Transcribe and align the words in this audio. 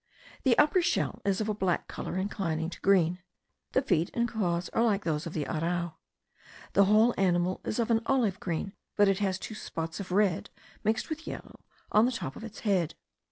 The 0.41 0.57
upper 0.57 0.81
shell 0.81 1.21
is 1.23 1.41
of 1.41 1.47
a 1.47 1.53
black 1.53 1.87
colour 1.87 2.17
inclining 2.17 2.71
to 2.71 2.81
green; 2.81 3.19
the 3.73 3.83
feet 3.83 4.09
and 4.15 4.27
claws 4.27 4.67
are 4.69 4.81
like 4.83 5.03
those 5.03 5.27
of 5.27 5.33
the 5.33 5.45
arrau. 5.45 5.93
The 6.73 6.85
whole 6.85 7.13
animal 7.19 7.61
is 7.63 7.77
of 7.77 7.91
an 7.91 8.01
olive 8.07 8.39
green, 8.39 8.73
but 8.95 9.07
it 9.07 9.19
has 9.19 9.37
two 9.37 9.53
spots 9.53 9.99
of 9.99 10.11
red 10.11 10.49
mixed 10.83 11.11
with 11.11 11.27
yellow 11.27 11.59
on 11.91 12.07
the 12.07 12.11
top 12.11 12.35
of 12.35 12.41
the 12.41 12.59
head. 12.63 12.95